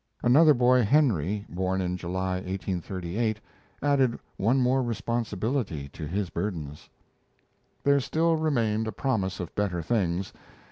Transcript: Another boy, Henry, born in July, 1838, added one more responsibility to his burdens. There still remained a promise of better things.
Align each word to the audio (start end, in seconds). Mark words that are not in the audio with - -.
Another 0.23 0.55
boy, 0.55 0.81
Henry, 0.81 1.45
born 1.47 1.79
in 1.79 1.95
July, 1.95 2.37
1838, 2.37 3.39
added 3.83 4.17
one 4.35 4.57
more 4.59 4.81
responsibility 4.81 5.89
to 5.89 6.07
his 6.07 6.31
burdens. 6.31 6.89
There 7.83 7.99
still 7.99 8.35
remained 8.35 8.87
a 8.87 8.91
promise 8.93 9.39
of 9.39 9.53
better 9.53 9.83
things. 9.83 10.33